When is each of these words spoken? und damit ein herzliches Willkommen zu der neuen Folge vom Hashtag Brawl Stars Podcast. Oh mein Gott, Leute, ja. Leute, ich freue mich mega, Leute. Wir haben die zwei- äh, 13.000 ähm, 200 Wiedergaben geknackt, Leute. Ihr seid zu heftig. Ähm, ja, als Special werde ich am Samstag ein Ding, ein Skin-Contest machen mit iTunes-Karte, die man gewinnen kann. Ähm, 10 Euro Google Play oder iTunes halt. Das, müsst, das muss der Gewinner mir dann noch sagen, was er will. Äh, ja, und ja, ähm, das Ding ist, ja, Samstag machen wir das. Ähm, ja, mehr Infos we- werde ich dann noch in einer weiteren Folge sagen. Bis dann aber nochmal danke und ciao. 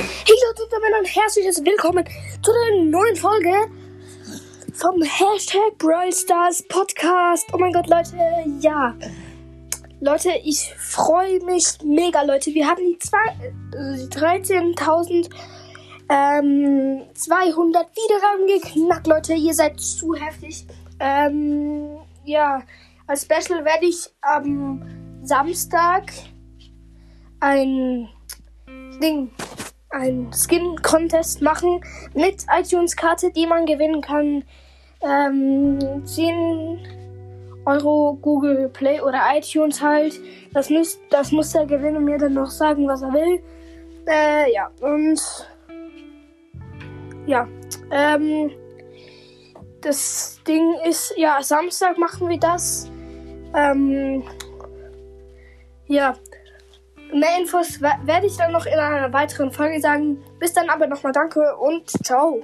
und 0.00 0.72
damit 0.72 0.94
ein 0.98 1.04
herzliches 1.06 1.64
Willkommen 1.64 2.04
zu 2.42 2.52
der 2.52 2.84
neuen 2.84 3.16
Folge 3.16 3.52
vom 4.74 5.00
Hashtag 5.02 5.78
Brawl 5.78 6.12
Stars 6.12 6.62
Podcast. 6.68 7.46
Oh 7.54 7.56
mein 7.58 7.72
Gott, 7.72 7.86
Leute, 7.88 8.14
ja. 8.60 8.94
Leute, 10.00 10.32
ich 10.44 10.74
freue 10.76 11.42
mich 11.44 11.78
mega, 11.82 12.22
Leute. 12.22 12.52
Wir 12.52 12.66
haben 12.66 12.82
die 12.84 12.98
zwei- 12.98 13.16
äh, 13.72 14.06
13.000 14.08 15.30
ähm, 16.10 17.02
200 17.14 17.86
Wiedergaben 17.96 18.46
geknackt, 18.46 19.06
Leute. 19.06 19.32
Ihr 19.32 19.54
seid 19.54 19.80
zu 19.80 20.14
heftig. 20.14 20.66
Ähm, 21.00 21.96
ja, 22.24 22.62
als 23.06 23.22
Special 23.22 23.64
werde 23.64 23.86
ich 23.86 24.10
am 24.20 24.82
Samstag 25.22 26.12
ein 27.40 28.08
Ding, 29.00 29.30
ein 29.90 30.32
Skin-Contest 30.32 31.42
machen 31.42 31.80
mit 32.14 32.44
iTunes-Karte, 32.50 33.30
die 33.32 33.46
man 33.46 33.66
gewinnen 33.66 34.00
kann. 34.00 34.44
Ähm, 35.02 36.04
10 36.04 36.78
Euro 37.66 38.18
Google 38.22 38.68
Play 38.68 39.00
oder 39.00 39.20
iTunes 39.34 39.82
halt. 39.82 40.18
Das, 40.52 40.70
müsst, 40.70 41.00
das 41.10 41.32
muss 41.32 41.52
der 41.52 41.66
Gewinner 41.66 42.00
mir 42.00 42.18
dann 42.18 42.34
noch 42.34 42.50
sagen, 42.50 42.86
was 42.88 43.02
er 43.02 43.12
will. 43.12 43.42
Äh, 44.06 44.52
ja, 44.52 44.70
und 44.80 45.20
ja, 47.26 47.48
ähm, 47.90 48.52
das 49.80 50.40
Ding 50.46 50.74
ist, 50.88 51.12
ja, 51.16 51.42
Samstag 51.42 51.98
machen 51.98 52.28
wir 52.28 52.38
das. 52.38 52.90
Ähm, 53.54 54.22
ja, 55.86 56.16
mehr 57.12 57.38
Infos 57.40 57.80
we- 57.80 57.90
werde 58.04 58.26
ich 58.26 58.36
dann 58.36 58.52
noch 58.52 58.66
in 58.66 58.78
einer 58.78 59.12
weiteren 59.12 59.50
Folge 59.52 59.80
sagen. 59.80 60.22
Bis 60.38 60.52
dann 60.52 60.68
aber 60.70 60.86
nochmal 60.86 61.12
danke 61.12 61.56
und 61.56 61.88
ciao. 62.04 62.42